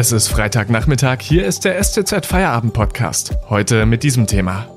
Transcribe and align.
Es 0.00 0.12
ist 0.12 0.28
Freitagnachmittag, 0.28 1.22
hier 1.22 1.44
ist 1.44 1.64
der 1.64 1.82
STZ 1.82 2.24
Feierabend 2.24 2.72
Podcast. 2.72 3.36
Heute 3.50 3.84
mit 3.84 4.04
diesem 4.04 4.28
Thema. 4.28 4.68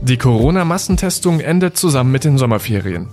Die 0.00 0.16
Corona-Massentestung 0.16 1.40
endet 1.40 1.76
zusammen 1.76 2.10
mit 2.10 2.24
den 2.24 2.38
Sommerferien. 2.38 3.08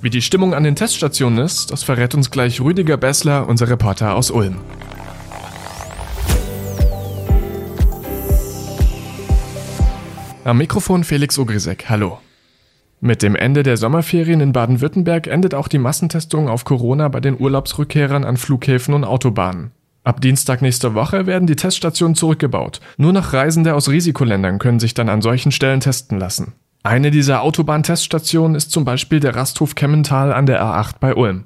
Wie 0.00 0.08
die 0.08 0.22
Stimmung 0.22 0.54
an 0.54 0.62
den 0.62 0.74
Teststationen 0.74 1.44
ist, 1.44 1.70
das 1.70 1.82
verrät 1.82 2.14
uns 2.14 2.30
gleich 2.30 2.62
Rüdiger 2.62 2.96
Bessler, 2.96 3.46
unser 3.46 3.68
Reporter 3.68 4.14
aus 4.14 4.30
Ulm. 4.30 4.56
Am 10.44 10.56
Mikrofon 10.56 11.04
Felix 11.04 11.38
Ogrisek, 11.38 11.90
hallo. 11.90 12.20
Mit 13.02 13.22
dem 13.22 13.36
Ende 13.36 13.64
der 13.64 13.76
Sommerferien 13.76 14.40
in 14.40 14.54
Baden-Württemberg 14.54 15.26
endet 15.26 15.52
auch 15.52 15.68
die 15.68 15.76
Massentestung 15.76 16.48
auf 16.48 16.64
Corona 16.64 17.08
bei 17.08 17.20
den 17.20 17.38
Urlaubsrückkehrern 17.38 18.24
an 18.24 18.38
Flughäfen 18.38 18.94
und 18.94 19.04
Autobahnen. 19.04 19.72
Ab 20.08 20.22
Dienstag 20.22 20.62
nächste 20.62 20.94
Woche 20.94 21.26
werden 21.26 21.46
die 21.46 21.54
Teststationen 21.54 22.14
zurückgebaut. 22.14 22.80
Nur 22.96 23.12
noch 23.12 23.34
Reisende 23.34 23.74
aus 23.74 23.90
Risikoländern 23.90 24.58
können 24.58 24.80
sich 24.80 24.94
dann 24.94 25.10
an 25.10 25.20
solchen 25.20 25.52
Stellen 25.52 25.80
testen 25.80 26.18
lassen. 26.18 26.54
Eine 26.82 27.10
dieser 27.10 27.42
Autobahnteststationen 27.42 28.56
ist 28.56 28.70
zum 28.70 28.86
Beispiel 28.86 29.20
der 29.20 29.36
Rasthof 29.36 29.74
Kemmental 29.74 30.32
an 30.32 30.46
der 30.46 30.62
A8 30.62 30.94
bei 30.98 31.14
Ulm. 31.14 31.44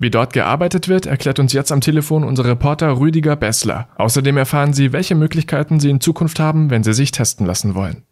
Wie 0.00 0.10
dort 0.10 0.32
gearbeitet 0.32 0.88
wird, 0.88 1.06
erklärt 1.06 1.38
uns 1.38 1.52
jetzt 1.52 1.70
am 1.70 1.80
Telefon 1.80 2.24
unser 2.24 2.46
Reporter 2.46 2.98
Rüdiger 2.98 3.36
Bessler. 3.36 3.86
Außerdem 3.96 4.36
erfahren 4.38 4.72
Sie, 4.72 4.92
welche 4.92 5.14
Möglichkeiten 5.14 5.78
Sie 5.78 5.90
in 5.90 6.00
Zukunft 6.00 6.40
haben, 6.40 6.68
wenn 6.70 6.82
Sie 6.82 6.94
sich 6.94 7.12
testen 7.12 7.46
lassen 7.46 7.76
wollen. 7.76 8.02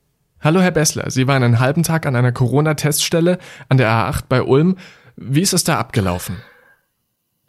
Hallo 0.41 0.61
Herr 0.61 0.71
Bessler, 0.71 1.11
Sie 1.11 1.27
waren 1.27 1.43
einen 1.43 1.59
halben 1.59 1.83
Tag 1.83 2.07
an 2.07 2.15
einer 2.15 2.31
Corona-Teststelle 2.31 3.39
an 3.69 3.79
der 3.79 3.91
A8 3.91 4.27
bei 4.29 4.45
Ulm. 4.45 4.77
Wie 5.17 5.43
ist 5.43 5.55
es 5.55 5.65
da 5.65 5.77
abgelaufen? 5.77 6.37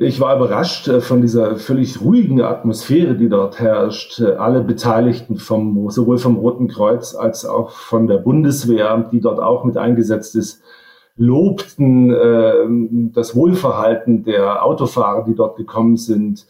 Ich 0.02 0.22
war 0.22 0.38
überrascht 0.38 0.88
äh, 0.88 1.02
von 1.02 1.22
dieser 1.22 1.58
völlig 1.58 2.00
ruhigen 2.00 2.42
Atmosphäre, 2.42 3.16
die 3.16 3.28
dort 3.28 3.60
herrscht. 3.60 4.22
Äh, 4.22 4.36
alle 4.36 4.62
Beteiligten 4.62 5.36
vom, 5.36 5.90
sowohl 5.90 6.18
vom 6.18 6.38
Roten 6.38 6.70
Kreuz 6.70 7.16
als 7.16 7.46
auch 7.46 7.72
von 7.72 8.08
der 8.08 8.18
Bundeswehr, 8.18 9.10
die 9.12 9.20
dort 9.20 9.42
auch 9.42 9.66
mit 9.66 9.76
eingesetzt 9.76 10.38
ist, 10.38 10.62
lobten 11.18 12.12
äh, 12.14 13.12
das 13.14 13.36
Wohlverhalten 13.36 14.24
der 14.24 14.64
Autofahrer, 14.64 15.26
die 15.26 15.36
dort 15.36 15.58
gekommen 15.58 15.98
sind. 15.98 16.48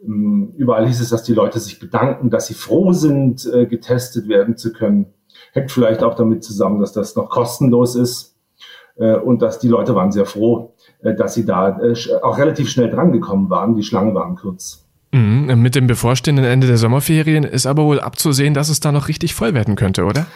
Ähm, 0.00 0.54
überall 0.56 0.86
hieß 0.86 1.00
es, 1.00 1.10
dass 1.10 1.24
die 1.24 1.34
Leute 1.34 1.58
sich 1.58 1.80
bedanken, 1.80 2.30
dass 2.30 2.46
sie 2.46 2.54
froh 2.54 2.92
sind, 2.92 3.52
äh, 3.52 3.66
getestet 3.66 4.28
werden 4.28 4.56
zu 4.56 4.72
können. 4.72 5.06
Hängt 5.52 5.72
vielleicht 5.72 6.04
auch 6.04 6.14
damit 6.14 6.44
zusammen, 6.44 6.78
dass 6.78 6.92
das 6.92 7.16
noch 7.16 7.30
kostenlos 7.30 7.96
ist 7.96 8.31
und 8.96 9.42
dass 9.42 9.58
die 9.58 9.68
Leute 9.68 9.94
waren 9.94 10.12
sehr 10.12 10.26
froh, 10.26 10.74
äh, 11.02 11.14
dass 11.14 11.34
sie 11.34 11.44
da 11.46 11.80
äh, 11.80 11.94
auch 12.22 12.38
relativ 12.38 12.68
schnell 12.70 12.90
drangekommen 12.90 13.50
waren. 13.50 13.74
Die 13.74 13.82
Schlange 13.82 14.14
waren 14.14 14.36
kurz. 14.36 14.84
Mhm, 15.12 15.60
mit 15.60 15.74
dem 15.74 15.86
bevorstehenden 15.86 16.44
Ende 16.44 16.66
der 16.66 16.78
Sommerferien 16.78 17.44
ist 17.44 17.66
aber 17.66 17.84
wohl 17.84 18.00
abzusehen, 18.00 18.54
dass 18.54 18.68
es 18.68 18.80
da 18.80 18.92
noch 18.92 19.08
richtig 19.08 19.34
voll 19.34 19.54
werden 19.54 19.76
könnte, 19.76 20.04
oder? 20.04 20.26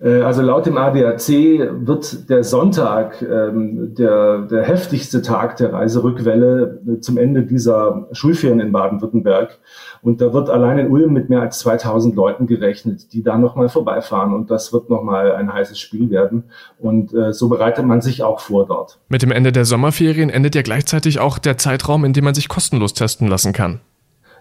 Äh, 0.00 0.20
also 0.22 0.42
laut 0.42 0.66
dem 0.66 0.76
ADAC 0.76 1.28
wird 1.28 2.28
der 2.30 2.44
Sonntag 2.44 3.22
ähm, 3.22 3.94
der, 3.94 4.42
der 4.42 4.62
heftigste 4.62 5.22
Tag 5.22 5.56
der 5.56 5.72
Reiserückwelle 5.72 6.80
äh, 6.86 7.00
zum 7.00 7.18
Ende 7.18 7.42
dieser 7.42 8.08
Schulferien 8.12 8.60
in 8.60 8.72
Baden-Württemberg. 8.72 9.58
Und 10.02 10.20
da 10.20 10.32
wird 10.32 10.50
allein 10.50 10.78
in 10.78 10.90
Ulm 10.90 11.12
mit 11.12 11.28
mehr 11.28 11.40
als 11.40 11.58
2000 11.60 12.14
Leuten 12.14 12.46
gerechnet, 12.46 13.12
die 13.12 13.22
da 13.22 13.36
nochmal 13.36 13.68
vorbeifahren. 13.68 14.32
Und 14.32 14.50
das 14.50 14.72
wird 14.72 14.88
nochmal 14.88 15.32
ein 15.32 15.52
heißes 15.52 15.78
Spiel 15.78 16.10
werden. 16.10 16.44
Und 16.78 17.12
äh, 17.12 17.32
so 17.32 17.48
bereitet 17.48 17.84
man 17.84 18.00
sich 18.00 18.22
auch 18.22 18.40
vor 18.40 18.66
dort. 18.66 18.98
Mit 19.08 19.22
dem 19.22 19.32
Ende 19.32 19.50
der 19.50 19.64
Sommerferien 19.64 20.30
endet 20.30 20.54
ja 20.54 20.62
gleichzeitig 20.62 21.18
auch 21.18 21.38
der 21.38 21.58
Zeitraum, 21.58 22.04
in 22.04 22.12
dem 22.12 22.24
man 22.24 22.34
sich 22.34 22.48
kostenlos 22.48 22.94
testen 22.94 23.26
lassen 23.26 23.52
kann. 23.52 23.80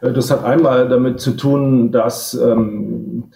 Äh, 0.02 0.14
das 0.14 0.30
hat 0.30 0.44
einmal 0.44 0.88
damit 0.88 1.20
zu 1.20 1.32
tun, 1.32 1.92
dass 1.92 2.36
ähm, 2.36 3.32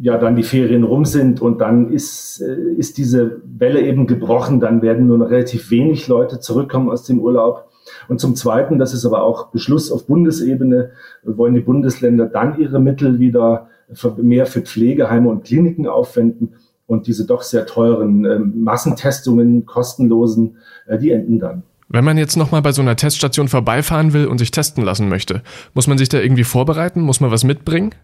ja 0.00 0.18
dann 0.18 0.36
die 0.36 0.42
Ferien 0.42 0.84
rum 0.84 1.04
sind 1.04 1.40
und 1.40 1.60
dann 1.60 1.90
ist, 1.90 2.40
äh, 2.40 2.74
ist 2.76 2.98
diese 2.98 3.40
Welle 3.44 3.82
eben 3.82 4.06
gebrochen. 4.06 4.60
Dann 4.60 4.82
werden 4.82 5.06
nur 5.06 5.18
noch 5.18 5.30
relativ 5.30 5.70
wenig 5.70 6.08
Leute 6.08 6.40
zurückkommen 6.40 6.90
aus 6.90 7.04
dem 7.04 7.20
Urlaub. 7.20 7.68
Und 8.08 8.20
zum 8.20 8.36
Zweiten, 8.36 8.78
das 8.78 8.94
ist 8.94 9.04
aber 9.04 9.22
auch 9.22 9.50
Beschluss 9.50 9.90
auf 9.90 10.06
Bundesebene, 10.06 10.90
wollen 11.24 11.54
die 11.54 11.60
Bundesländer 11.60 12.26
dann 12.26 12.58
ihre 12.58 12.80
Mittel 12.80 13.18
wieder 13.18 13.68
mehr 14.16 14.46
für 14.46 14.62
Pflegeheime 14.62 15.28
und 15.28 15.44
Kliniken 15.44 15.86
aufwenden. 15.86 16.54
Und 16.86 17.06
diese 17.06 17.26
doch 17.26 17.42
sehr 17.42 17.66
teuren 17.66 18.24
äh, 18.24 18.38
Massentestungen, 18.38 19.66
kostenlosen, 19.66 20.56
äh, 20.86 20.98
die 20.98 21.10
enden 21.10 21.38
dann. 21.38 21.62
Wenn 21.88 22.04
man 22.04 22.18
jetzt 22.18 22.36
nochmal 22.36 22.62
bei 22.62 22.72
so 22.72 22.82
einer 22.82 22.96
Teststation 22.96 23.48
vorbeifahren 23.48 24.12
will 24.12 24.26
und 24.26 24.38
sich 24.38 24.50
testen 24.50 24.84
lassen 24.84 25.08
möchte, 25.08 25.42
muss 25.74 25.86
man 25.86 25.98
sich 25.98 26.08
da 26.08 26.18
irgendwie 26.18 26.44
vorbereiten? 26.44 27.02
Muss 27.02 27.20
man 27.20 27.30
was 27.30 27.44
mitbringen? 27.44 27.94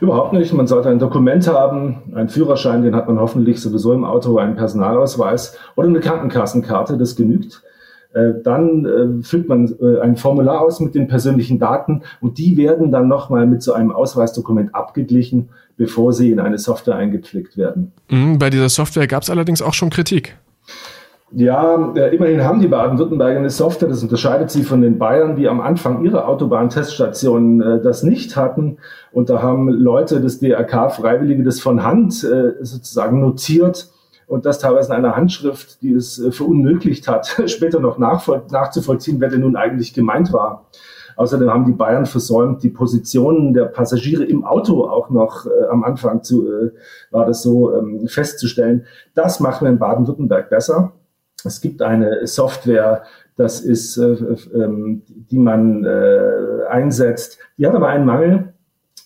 Überhaupt 0.00 0.32
nicht. 0.32 0.52
Man 0.52 0.66
sollte 0.66 0.88
ein 0.88 0.98
Dokument 0.98 1.46
haben, 1.48 2.02
einen 2.14 2.28
Führerschein, 2.28 2.82
den 2.82 2.94
hat 2.94 3.06
man 3.06 3.18
hoffentlich 3.18 3.60
sowieso 3.60 3.92
im 3.92 4.04
Auto, 4.04 4.38
einen 4.38 4.56
Personalausweis 4.56 5.56
oder 5.76 5.88
eine 5.88 6.00
Krankenkassenkarte, 6.00 6.96
das 6.96 7.16
genügt. 7.16 7.62
Äh, 8.14 8.34
dann 8.42 8.84
äh, 8.84 9.24
füllt 9.24 9.48
man 9.48 9.74
äh, 9.80 10.00
ein 10.00 10.16
Formular 10.16 10.60
aus 10.60 10.78
mit 10.78 10.94
den 10.94 11.08
persönlichen 11.08 11.58
Daten 11.58 12.02
und 12.20 12.38
die 12.38 12.56
werden 12.56 12.92
dann 12.92 13.08
nochmal 13.08 13.46
mit 13.46 13.62
so 13.62 13.72
einem 13.72 13.90
Ausweisdokument 13.90 14.74
abgeglichen, 14.74 15.48
bevor 15.76 16.12
sie 16.12 16.30
in 16.30 16.38
eine 16.38 16.58
Software 16.58 16.94
eingepflegt 16.94 17.56
werden. 17.56 17.92
Mhm, 18.08 18.38
bei 18.38 18.50
dieser 18.50 18.68
Software 18.68 19.08
gab 19.08 19.24
es 19.24 19.30
allerdings 19.30 19.62
auch 19.62 19.74
schon 19.74 19.90
Kritik. 19.90 20.36
Ja, 21.36 21.92
äh, 21.96 22.14
immerhin 22.14 22.44
haben 22.44 22.60
die 22.60 22.68
Baden-Württemberger 22.68 23.40
eine 23.40 23.50
Software, 23.50 23.88
das 23.88 24.04
unterscheidet 24.04 24.52
sie 24.52 24.62
von 24.62 24.80
den 24.80 24.98
Bayern, 24.98 25.34
die 25.34 25.48
am 25.48 25.60
Anfang 25.60 26.04
ihrer 26.04 26.28
Autobahnteststationen 26.28 27.60
äh, 27.60 27.82
das 27.82 28.04
nicht 28.04 28.36
hatten. 28.36 28.76
Und 29.10 29.30
da 29.30 29.42
haben 29.42 29.68
Leute 29.68 30.20
des 30.20 30.38
DRK 30.38 30.90
Freiwillige 30.90 31.42
das 31.42 31.60
von 31.60 31.82
Hand 31.82 32.22
äh, 32.22 32.64
sozusagen 32.64 33.18
notiert 33.18 33.90
und 34.28 34.46
das 34.46 34.60
teilweise 34.60 34.92
in 34.92 34.98
einer 34.98 35.16
Handschrift, 35.16 35.82
die 35.82 35.94
es 35.94 36.20
äh, 36.20 36.30
verunmöglicht 36.30 37.08
hat, 37.08 37.42
später 37.46 37.80
noch 37.80 37.98
nachzuvollziehen, 37.98 39.20
wer 39.20 39.28
denn 39.28 39.40
nun 39.40 39.56
eigentlich 39.56 39.92
gemeint 39.92 40.32
war. 40.32 40.66
Außerdem 41.16 41.50
haben 41.50 41.64
die 41.64 41.72
Bayern 41.72 42.06
versäumt, 42.06 42.62
die 42.62 42.70
Positionen 42.70 43.54
der 43.54 43.64
Passagiere 43.64 44.22
im 44.22 44.44
Auto 44.44 44.84
auch 44.84 45.10
noch 45.10 45.46
äh, 45.46 45.66
am 45.68 45.82
Anfang 45.82 46.22
zu, 46.22 46.46
äh, 46.46 46.70
war 47.10 47.26
das 47.26 47.42
so 47.42 47.76
ähm, 47.76 48.06
festzustellen. 48.06 48.84
Das 49.14 49.40
machen 49.40 49.64
wir 49.64 49.72
in 49.72 49.78
Baden-Württemberg 49.80 50.48
besser. 50.48 50.92
Es 51.42 51.60
gibt 51.60 51.82
eine 51.82 52.26
Software, 52.26 53.04
das 53.36 53.60
ist, 53.60 53.96
äh, 53.96 54.12
äh, 54.12 55.00
die 55.30 55.38
man 55.38 55.84
äh, 55.84 56.66
einsetzt. 56.68 57.38
Die 57.58 57.66
hat 57.66 57.74
aber 57.74 57.88
einen 57.88 58.06
Mangel. 58.06 58.54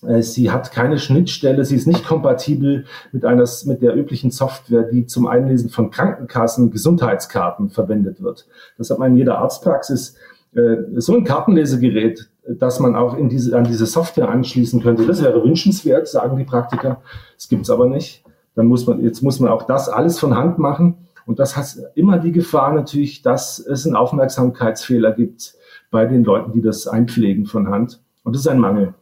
Äh, 0.06 0.22
sie 0.22 0.50
hat 0.50 0.70
keine 0.70 0.98
Schnittstelle, 0.98 1.64
sie 1.64 1.76
ist 1.76 1.86
nicht 1.86 2.06
kompatibel 2.06 2.84
mit 3.12 3.24
einer, 3.24 3.44
mit 3.64 3.82
der 3.82 3.96
üblichen 3.96 4.30
Software, 4.30 4.82
die 4.82 5.06
zum 5.06 5.26
Einlesen 5.26 5.70
von 5.70 5.90
Krankenkassen 5.90 6.70
Gesundheitskarten 6.70 7.70
verwendet 7.70 8.22
wird. 8.22 8.46
Das 8.76 8.90
hat 8.90 8.98
man 8.98 9.12
in 9.12 9.18
jeder 9.18 9.38
Arztpraxis. 9.38 10.16
Äh, 10.54 10.76
so 10.96 11.14
ein 11.14 11.24
Kartenlesegerät, 11.24 12.28
dass 12.46 12.80
man 12.80 12.96
auch 12.96 13.16
in 13.16 13.28
diese, 13.28 13.56
an 13.56 13.64
diese 13.64 13.86
Software 13.86 14.28
anschließen 14.28 14.82
könnte, 14.82 15.06
das 15.06 15.22
wäre 15.22 15.42
wünschenswert, 15.42 16.08
sagen 16.08 16.36
die 16.36 16.44
Praktiker. 16.44 17.02
Das 17.34 17.48
gibt's 17.48 17.70
aber 17.70 17.86
nicht. 17.86 18.24
Dann 18.54 18.66
muss 18.66 18.86
man, 18.86 19.02
jetzt 19.02 19.22
muss 19.22 19.40
man 19.40 19.50
auch 19.50 19.62
das 19.64 19.88
alles 19.88 20.18
von 20.18 20.34
Hand 20.36 20.58
machen. 20.58 21.07
Und 21.28 21.38
das 21.38 21.58
hat 21.58 21.76
immer 21.94 22.18
die 22.18 22.32
Gefahr 22.32 22.72
natürlich, 22.72 23.20
dass 23.20 23.58
es 23.58 23.84
einen 23.84 23.96
Aufmerksamkeitsfehler 23.96 25.12
gibt 25.12 25.52
bei 25.90 26.06
den 26.06 26.24
Leuten, 26.24 26.52
die 26.52 26.62
das 26.62 26.86
einpflegen 26.86 27.44
von 27.44 27.68
Hand. 27.68 28.00
Und 28.22 28.34
das 28.34 28.40
ist 28.40 28.48
ein 28.48 28.58
Mangel. 28.58 28.94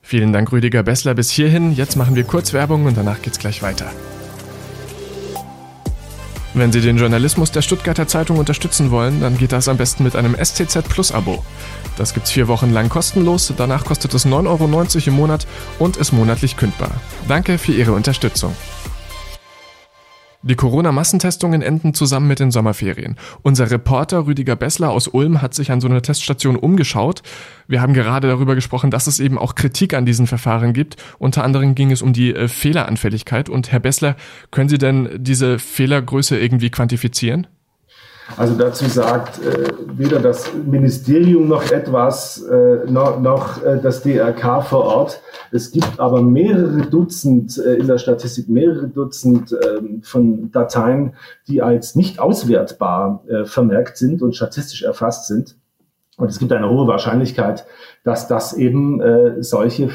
Vielen 0.00 0.32
Dank, 0.32 0.52
Rüdiger 0.52 0.82
Bessler, 0.82 1.12
bis 1.12 1.30
hierhin. 1.30 1.72
Jetzt 1.72 1.96
machen 1.96 2.16
wir 2.16 2.24
kurz 2.24 2.54
Werbung 2.54 2.86
und 2.86 2.96
danach 2.96 3.20
geht's 3.20 3.38
gleich 3.38 3.62
weiter. 3.62 3.84
Wenn 6.54 6.72
Sie 6.72 6.80
den 6.80 6.96
Journalismus 6.96 7.52
der 7.52 7.60
Stuttgarter 7.60 8.06
Zeitung 8.06 8.38
unterstützen 8.38 8.90
wollen, 8.90 9.20
dann 9.20 9.36
geht 9.36 9.52
das 9.52 9.68
am 9.68 9.76
besten 9.76 10.02
mit 10.02 10.16
einem 10.16 10.36
STZ 10.42 10.88
Plus 10.88 11.12
Abo. 11.12 11.44
Das 11.98 12.14
gibt's 12.14 12.30
vier 12.30 12.48
Wochen 12.48 12.72
lang 12.72 12.88
kostenlos, 12.88 13.52
danach 13.54 13.84
kostet 13.84 14.14
es 14.14 14.24
9,90 14.24 14.46
Euro 14.46 15.08
im 15.08 15.12
Monat 15.12 15.46
und 15.78 15.98
ist 15.98 16.12
monatlich 16.12 16.56
kündbar. 16.56 16.92
Danke 17.28 17.58
für 17.58 17.72
Ihre 17.72 17.92
Unterstützung. 17.92 18.56
Die 20.46 20.56
Corona-Massentestungen 20.56 21.62
enden 21.62 21.94
zusammen 21.94 22.28
mit 22.28 22.38
den 22.38 22.50
Sommerferien. 22.50 23.16
Unser 23.40 23.70
Reporter 23.70 24.26
Rüdiger 24.26 24.56
Bessler 24.56 24.90
aus 24.90 25.08
Ulm 25.08 25.40
hat 25.40 25.54
sich 25.54 25.72
an 25.72 25.80
so 25.80 25.88
einer 25.88 26.02
Teststation 26.02 26.56
umgeschaut. 26.56 27.22
Wir 27.66 27.80
haben 27.80 27.94
gerade 27.94 28.28
darüber 28.28 28.54
gesprochen, 28.54 28.90
dass 28.90 29.06
es 29.06 29.20
eben 29.20 29.38
auch 29.38 29.54
Kritik 29.54 29.94
an 29.94 30.04
diesen 30.04 30.26
Verfahren 30.26 30.74
gibt. 30.74 30.96
Unter 31.18 31.44
anderem 31.44 31.74
ging 31.74 31.90
es 31.90 32.02
um 32.02 32.12
die 32.12 32.34
äh, 32.34 32.46
Fehleranfälligkeit. 32.46 33.48
Und 33.48 33.72
Herr 33.72 33.80
Bessler, 33.80 34.16
können 34.50 34.68
Sie 34.68 34.76
denn 34.76 35.08
diese 35.16 35.58
Fehlergröße 35.58 36.38
irgendwie 36.38 36.68
quantifizieren? 36.68 37.46
Also 38.36 38.54
dazu 38.54 38.86
sagt 38.86 39.38
äh, 39.44 39.68
weder 39.86 40.18
das 40.18 40.52
Ministerium 40.54 41.46
noch 41.46 41.70
etwas, 41.70 42.42
äh, 42.42 42.90
noch, 42.90 43.20
noch 43.20 43.62
äh, 43.62 43.78
das 43.80 44.02
DRK 44.02 44.62
vor 44.62 44.84
Ort. 44.84 45.20
Es 45.52 45.70
gibt 45.70 46.00
aber 46.00 46.22
mehrere 46.22 46.86
Dutzend 46.86 47.58
äh, 47.58 47.74
in 47.74 47.86
der 47.86 47.98
Statistik, 47.98 48.48
mehrere 48.48 48.88
Dutzend 48.88 49.52
äh, 49.52 49.80
von 50.02 50.50
Dateien, 50.50 51.14
die 51.46 51.60
als 51.60 51.96
nicht 51.96 52.18
auswertbar 52.18 53.22
äh, 53.28 53.44
vermerkt 53.44 53.98
sind 53.98 54.22
und 54.22 54.34
statistisch 54.34 54.82
erfasst 54.82 55.26
sind. 55.26 55.56
Und 56.16 56.28
es 56.28 56.38
gibt 56.38 56.52
eine 56.52 56.70
hohe 56.70 56.86
Wahrscheinlichkeit, 56.86 57.66
dass 58.04 58.28
das 58.28 58.54
eben 58.54 59.00
äh, 59.00 59.42
solche 59.42 59.90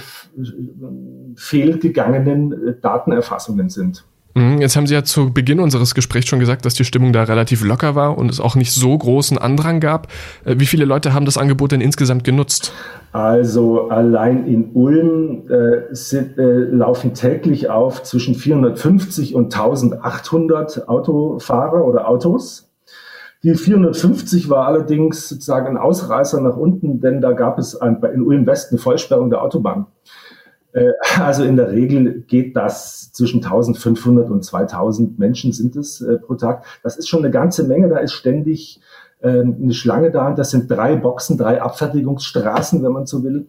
fehlgegangenen 1.35 2.67
äh, 2.67 2.75
Datenerfassungen 2.79 3.69
sind. 3.69 4.03
Mhm, 4.35 4.61
jetzt 4.61 4.75
haben 4.75 4.85
Sie 4.85 4.93
ja 4.93 5.03
zu 5.03 5.33
Beginn 5.33 5.59
unseres 5.59 5.95
Gesprächs 5.95 6.27
schon 6.27 6.39
gesagt, 6.39 6.65
dass 6.65 6.75
die 6.75 6.85
Stimmung 6.85 7.13
da 7.13 7.23
relativ 7.23 7.63
locker 7.63 7.95
war 7.95 8.17
und 8.17 8.29
es 8.29 8.39
auch 8.39 8.55
nicht 8.55 8.71
so 8.71 8.97
großen 8.97 9.37
Andrang 9.37 9.79
gab. 9.79 10.07
Äh, 10.45 10.55
wie 10.57 10.65
viele 10.65 10.85
Leute 10.85 11.13
haben 11.13 11.25
das 11.25 11.37
Angebot 11.37 11.71
denn 11.71 11.81
insgesamt 11.81 12.23
genutzt? 12.23 12.71
Also 13.11 13.89
allein 13.89 14.45
in 14.45 14.71
Ulm 14.73 15.49
äh, 15.49 15.93
sind, 15.95 16.37
äh, 16.37 16.43
laufen 16.43 17.15
täglich 17.15 17.69
auf 17.69 18.03
zwischen 18.03 18.35
450 18.35 19.33
und 19.33 19.53
1800 19.53 20.87
Autofahrer 20.87 21.85
oder 21.85 22.07
Autos. 22.07 22.69
Die 23.41 23.55
450 23.55 24.49
war 24.49 24.67
allerdings 24.67 25.29
sozusagen 25.29 25.67
ein 25.67 25.77
Ausreißer 25.77 26.41
nach 26.41 26.57
unten, 26.57 26.99
denn 26.99 27.21
da 27.21 27.31
gab 27.31 27.57
es 27.57 27.75
ein, 27.79 28.03
in 28.13 28.21
Ulm 28.21 28.45
West 28.45 28.71
eine 28.71 28.79
Vollsperrung 28.79 29.29
der 29.29 29.41
Autobahn. 29.41 29.87
Äh, 30.73 30.91
also 31.19 31.43
in 31.43 31.55
der 31.55 31.71
Regel 31.71 32.21
geht 32.27 32.55
das 32.55 33.11
zwischen 33.11 33.43
1500 33.43 34.29
und 34.29 34.43
2000 34.43 35.19
Menschen 35.19 35.51
sind 35.51 35.75
es 35.75 36.01
äh, 36.01 36.17
pro 36.17 36.35
Tag. 36.35 36.65
Das 36.83 36.97
ist 36.97 37.07
schon 37.07 37.23
eine 37.23 37.31
ganze 37.31 37.63
Menge. 37.63 37.89
Da 37.89 37.97
ist 37.97 38.13
ständig 38.13 38.79
äh, 39.21 39.41
eine 39.41 39.73
Schlange 39.73 40.11
da. 40.11 40.29
Und 40.29 40.39
das 40.39 40.51
sind 40.51 40.69
drei 40.69 40.95
Boxen, 40.95 41.37
drei 41.37 41.61
Abfertigungsstraßen, 41.61 42.83
wenn 42.83 42.91
man 42.91 43.05
so 43.05 43.23
will. 43.23 43.47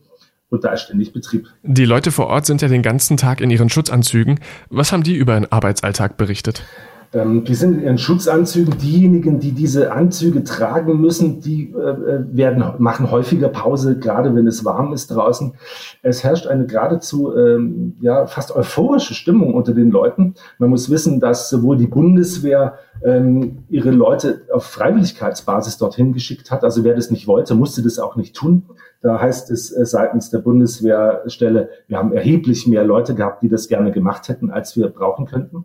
Und 0.48 0.64
da 0.64 0.72
ist 0.72 0.82
ständig 0.82 1.12
Betrieb. 1.12 1.46
Die 1.62 1.84
Leute 1.84 2.10
vor 2.10 2.26
Ort 2.26 2.44
sind 2.44 2.60
ja 2.60 2.66
den 2.66 2.82
ganzen 2.82 3.16
Tag 3.16 3.40
in 3.40 3.50
ihren 3.50 3.68
Schutzanzügen. 3.68 4.40
Was 4.68 4.90
haben 4.90 5.04
die 5.04 5.14
über 5.14 5.34
den 5.34 5.50
Arbeitsalltag 5.50 6.16
berichtet? 6.16 6.64
Ähm, 7.12 7.44
die 7.44 7.54
sind 7.54 7.78
in 7.78 7.82
ihren 7.82 7.98
Schutzanzügen. 7.98 8.78
Diejenigen, 8.78 9.40
die 9.40 9.52
diese 9.52 9.92
Anzüge 9.92 10.44
tragen 10.44 11.00
müssen, 11.00 11.40
die 11.40 11.72
äh, 11.72 11.78
äh, 11.78 12.24
werden, 12.30 12.64
machen 12.78 13.10
häufiger 13.10 13.48
Pause, 13.48 13.98
gerade 13.98 14.34
wenn 14.34 14.46
es 14.46 14.64
warm 14.64 14.92
ist 14.92 15.08
draußen. 15.08 15.54
Es 16.02 16.22
herrscht 16.22 16.46
eine 16.46 16.66
geradezu 16.66 17.34
ähm, 17.36 17.96
ja, 18.00 18.26
fast 18.26 18.54
euphorische 18.54 19.14
Stimmung 19.14 19.54
unter 19.54 19.74
den 19.74 19.90
Leuten. 19.90 20.34
Man 20.58 20.70
muss 20.70 20.88
wissen, 20.88 21.18
dass 21.18 21.50
sowohl 21.50 21.76
die 21.76 21.88
Bundeswehr 21.88 22.78
ähm, 23.02 23.64
ihre 23.68 23.90
Leute 23.90 24.42
auf 24.52 24.64
Freiwilligkeitsbasis 24.64 25.78
dorthin 25.78 26.12
geschickt 26.12 26.50
hat. 26.50 26.64
Also 26.64 26.84
wer 26.84 26.94
das 26.94 27.10
nicht 27.10 27.26
wollte, 27.26 27.54
musste 27.54 27.82
das 27.82 27.98
auch 27.98 28.16
nicht 28.16 28.36
tun. 28.36 28.64
Da 29.00 29.20
heißt 29.20 29.50
es 29.50 29.74
äh, 29.74 29.86
seitens 29.86 30.30
der 30.30 30.38
Bundeswehrstelle, 30.38 31.70
wir 31.88 31.96
haben 31.96 32.12
erheblich 32.12 32.66
mehr 32.66 32.84
Leute 32.84 33.14
gehabt, 33.14 33.42
die 33.42 33.48
das 33.48 33.68
gerne 33.68 33.92
gemacht 33.92 34.28
hätten, 34.28 34.50
als 34.50 34.76
wir 34.76 34.88
brauchen 34.88 35.26
könnten. 35.26 35.64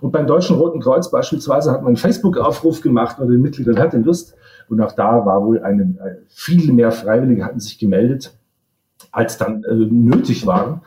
Und 0.00 0.12
beim 0.12 0.26
Deutschen 0.26 0.56
Roten 0.56 0.80
Kreuz 0.80 1.10
beispielsweise 1.10 1.70
hat 1.70 1.80
man 1.80 1.88
einen 1.88 1.96
Facebook-Aufruf 1.96 2.82
gemacht 2.82 3.18
oder 3.18 3.30
den 3.30 3.40
Mitgliedern 3.40 3.78
hat 3.78 3.94
den 3.94 4.04
Lust. 4.04 4.34
Und 4.68 4.80
auch 4.80 4.92
da 4.92 5.24
war 5.24 5.44
wohl 5.44 5.62
eine, 5.62 5.82
äh, 5.82 6.16
viel 6.28 6.72
mehr 6.72 6.92
Freiwillige 6.92 7.44
hatten 7.44 7.60
sich 7.60 7.78
gemeldet, 7.78 8.36
als 9.10 9.38
dann 9.38 9.64
äh, 9.64 9.74
nötig 9.74 10.46
waren. 10.46 10.82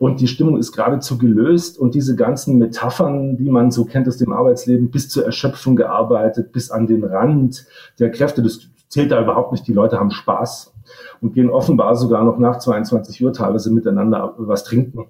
Und 0.00 0.22
die 0.22 0.28
Stimmung 0.28 0.56
ist 0.56 0.72
geradezu 0.72 1.18
gelöst 1.18 1.78
und 1.78 1.94
diese 1.94 2.16
ganzen 2.16 2.56
Metaphern, 2.56 3.36
die 3.36 3.50
man 3.50 3.70
so 3.70 3.84
kennt 3.84 4.08
aus 4.08 4.16
dem 4.16 4.32
Arbeitsleben, 4.32 4.90
bis 4.90 5.10
zur 5.10 5.26
Erschöpfung 5.26 5.76
gearbeitet, 5.76 6.52
bis 6.52 6.70
an 6.70 6.86
den 6.86 7.04
Rand 7.04 7.66
der 7.98 8.10
Kräfte, 8.10 8.42
das 8.42 8.60
zählt 8.88 9.12
da 9.12 9.20
überhaupt 9.20 9.52
nicht. 9.52 9.68
Die 9.68 9.74
Leute 9.74 10.00
haben 10.00 10.10
Spaß 10.10 10.72
und 11.20 11.34
gehen 11.34 11.50
offenbar 11.50 11.96
sogar 11.96 12.24
noch 12.24 12.38
nach 12.38 12.60
22 12.60 13.22
Uhr 13.22 13.34
teilweise 13.34 13.70
miteinander 13.70 14.32
was 14.38 14.64
trinken 14.64 15.04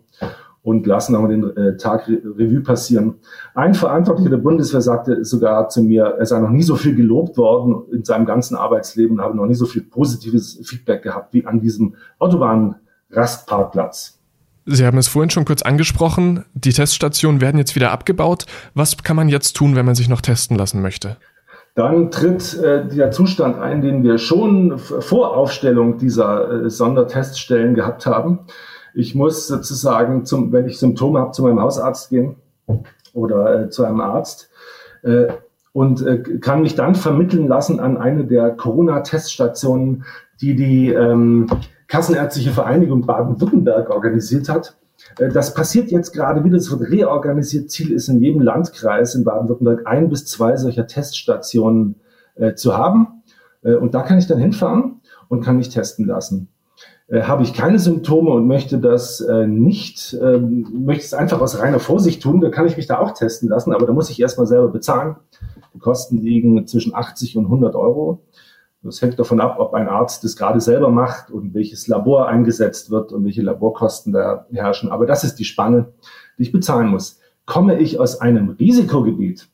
und 0.65 0.89
lassen 0.89 1.15
auch 1.15 1.29
den 1.29 1.57
äh, 1.57 1.77
Tag 1.77 2.09
Revue 2.09 2.63
passieren. 2.63 3.15
Ein 3.55 3.75
Verantwortlicher 3.75 4.31
der 4.31 4.39
Bundeswehr 4.39 4.81
sagte 4.81 5.25
sogar 5.25 5.69
zu 5.69 5.85
mir, 5.85 6.17
er 6.19 6.27
sei 6.27 6.41
noch 6.41 6.51
nie 6.51 6.65
so 6.65 6.75
viel 6.75 6.97
gelobt 6.97 7.39
worden 7.39 7.85
in 7.93 8.03
seinem 8.03 8.27
ganzen 8.27 8.57
Arbeitsleben 8.57 9.19
und 9.19 9.25
habe 9.25 9.37
noch 9.37 9.47
nie 9.47 9.55
so 9.55 9.67
viel 9.67 9.83
positives 9.83 10.59
Feedback 10.65 11.05
gehabt 11.05 11.33
wie 11.33 11.47
an 11.47 11.61
diesem 11.61 11.95
Autobahnrastparkplatz. 12.19 14.20
Sie 14.73 14.87
haben 14.87 14.99
es 14.99 15.09
vorhin 15.09 15.31
schon 15.31 15.45
kurz 15.45 15.63
angesprochen. 15.63 16.45
Die 16.55 16.73
Teststationen 16.73 17.41
werden 17.41 17.59
jetzt 17.59 17.75
wieder 17.75 17.91
abgebaut. 17.91 18.47
Was 18.75 18.97
kann 19.03 19.17
man 19.17 19.29
jetzt 19.29 19.57
tun, 19.57 19.75
wenn 19.75 19.85
man 19.85 19.97
sich 19.97 20.09
noch 20.09 20.21
testen 20.21 20.57
lassen 20.57 20.81
möchte? 20.81 21.17
Dann 21.75 22.11
tritt 22.13 22.57
äh, 22.59 22.87
der 22.87 23.11
Zustand 23.11 23.59
ein, 23.59 23.83
den 23.83 24.05
wir 24.05 24.19
schon 24.19 24.79
vor 24.79 25.37
Aufstellung 25.37 25.99
dieser 25.99 26.67
äh, 26.67 26.71
Sonderteststellen 26.71 27.75
gehabt 27.75 28.07
haben. 28.07 28.41
Ich 28.95 29.15
muss 29.15 29.49
sozusagen, 29.49 30.25
zum, 30.25 30.53
wenn 30.53 30.67
ich 30.67 30.79
Symptome 30.79 31.19
habe, 31.19 31.33
zu 31.33 31.43
meinem 31.43 31.61
Hausarzt 31.61 32.11
gehen 32.11 32.37
oder 33.13 33.63
äh, 33.63 33.71
zu 33.71 33.85
einem 33.85 34.01
Arzt 34.01 34.51
äh, 35.03 35.27
und 35.73 36.05
äh, 36.07 36.23
kann 36.41 36.63
mich 36.63 36.77
dann 36.77 36.95
vermitteln 36.95 37.49
lassen 37.49 37.81
an 37.81 37.97
eine 37.97 38.25
der 38.25 38.51
Corona-Teststationen, 38.51 40.05
die 40.41 40.55
die 40.55 40.93
ähm, 40.93 41.47
Kassenärztliche 41.91 42.53
Vereinigung 42.53 43.05
Baden-Württemberg 43.05 43.91
organisiert 43.91 44.49
hat. 44.49 44.77
Äh, 45.19 45.29
das 45.29 45.55
passiert 45.55 45.91
jetzt 45.91 46.13
gerade 46.13 46.45
wieder, 46.45 46.57
es 46.57 46.71
wird 46.71 46.89
reorganisiert. 46.89 47.71
Ziel 47.71 47.93
ist 47.93 48.09
in 48.09 48.21
jedem 48.21 48.41
Landkreis 48.41 49.15
in 49.17 49.25
Baden-Württemberg 49.25 49.87
ein 49.87 50.09
bis 50.09 50.25
zwei 50.25 50.57
solcher 50.57 50.87
Teststationen 50.87 51.97
äh, 52.37 52.55
zu 52.55 52.79
haben. 52.79 53.23
Äh, 53.63 53.75
und 53.75 53.95
da 53.95 54.03
kann 54.03 54.19
ich 54.19 54.29
dann 54.29 54.39
hinfahren 54.39 55.01
und 55.29 55.43
kann 55.45 55.57
mich 55.57 55.69
testen 55.69 56.07
lassen. 56.07 56.49
Habe 57.13 57.43
ich 57.43 57.55
keine 57.55 57.81
Symptome 57.81 58.31
und 58.31 58.47
möchte 58.47 58.79
das 58.79 59.21
nicht, 59.49 60.17
ähm, 60.23 60.85
möchte 60.85 61.07
es 61.07 61.13
einfach 61.13 61.41
aus 61.41 61.59
reiner 61.59 61.81
Vorsicht 61.81 62.23
tun, 62.23 62.41
dann 62.41 62.53
kann 62.53 62.69
ich 62.69 62.77
mich 62.77 62.87
da 62.87 62.99
auch 63.01 63.15
testen 63.15 63.49
lassen, 63.49 63.73
aber 63.73 63.85
da 63.85 63.93
muss 63.93 64.11
ich 64.11 64.21
erstmal 64.21 64.47
selber 64.47 64.69
bezahlen. 64.69 65.17
Die 65.75 65.81
Kosten 65.81 66.19
liegen 66.19 66.69
zwischen 66.69 66.95
80 66.95 67.37
und 67.37 67.47
100 67.47 67.75
Euro. 67.75 68.23
Das 68.82 69.03
hängt 69.03 69.19
davon 69.19 69.41
ab, 69.41 69.56
ob 69.59 69.75
ein 69.75 69.88
Arzt 69.88 70.25
das 70.25 70.37
gerade 70.37 70.61
selber 70.61 70.91
macht 70.91 71.31
und 71.31 71.53
welches 71.53 71.87
Labor 71.87 72.29
eingesetzt 72.29 72.91
wird 72.91 73.12
und 73.12 73.25
welche 73.25 73.43
Laborkosten 73.43 74.12
da 74.12 74.47
herrschen. 74.53 74.91
Aber 74.91 75.06
das 75.06 75.23
ist 75.23 75.37
die 75.37 75.44
Spanne, 75.44 75.93
die 76.38 76.44
ich 76.44 76.53
bezahlen 76.53 76.88
muss. 76.88 77.21
Komme 77.44 77.79
ich 77.79 78.00
aus 78.00 78.21
einem 78.21 78.50
Risikogebiet, 78.50 79.49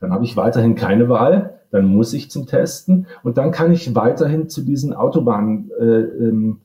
dann 0.00 0.12
habe 0.12 0.24
ich 0.24 0.36
weiterhin 0.36 0.74
keine 0.74 1.08
Wahl, 1.08 1.60
dann 1.70 1.86
muss 1.86 2.12
ich 2.12 2.30
zum 2.30 2.46
Testen 2.46 3.06
und 3.22 3.38
dann 3.38 3.50
kann 3.50 3.72
ich 3.72 3.94
weiterhin 3.94 4.48
zu 4.48 4.62
diesen 4.62 4.94
Autobahn 4.94 5.70
äh, 5.78 5.84
ähm, 5.84 6.60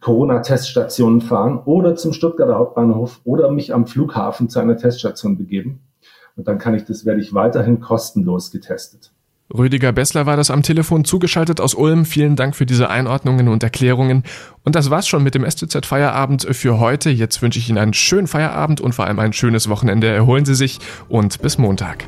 Corona-Teststationen 0.00 1.20
fahren 1.20 1.60
oder 1.64 1.96
zum 1.96 2.12
Stuttgarter 2.12 2.56
Hauptbahnhof 2.56 3.20
oder 3.24 3.50
mich 3.50 3.74
am 3.74 3.86
Flughafen 3.86 4.48
zu 4.48 4.58
einer 4.58 4.76
Teststation 4.76 5.38
begeben. 5.38 5.80
Und 6.36 6.46
dann 6.46 6.58
kann 6.58 6.74
ich 6.74 6.84
das, 6.84 7.04
werde 7.04 7.20
ich 7.20 7.34
weiterhin 7.34 7.80
kostenlos 7.80 8.50
getestet. 8.50 9.12
Rüdiger 9.52 9.92
Bessler 9.92 10.26
war 10.26 10.36
das 10.36 10.50
am 10.50 10.62
Telefon 10.62 11.06
zugeschaltet 11.06 11.60
aus 11.60 11.74
Ulm. 11.74 12.04
Vielen 12.04 12.36
Dank 12.36 12.54
für 12.54 12.66
diese 12.66 12.90
Einordnungen 12.90 13.48
und 13.48 13.62
Erklärungen. 13.62 14.24
Und 14.62 14.74
das 14.74 14.90
war's 14.90 15.08
schon 15.08 15.22
mit 15.22 15.34
dem 15.34 15.48
STZ 15.48 15.86
Feierabend 15.86 16.46
für 16.52 16.78
heute. 16.78 17.08
Jetzt 17.08 17.40
wünsche 17.40 17.58
ich 17.58 17.70
Ihnen 17.70 17.78
einen 17.78 17.94
schönen 17.94 18.26
Feierabend 18.26 18.82
und 18.82 18.94
vor 18.94 19.06
allem 19.06 19.18
ein 19.18 19.32
schönes 19.32 19.70
Wochenende. 19.70 20.08
Erholen 20.08 20.44
Sie 20.44 20.54
sich 20.54 20.78
und 21.08 21.40
bis 21.40 21.56
Montag. 21.56 22.04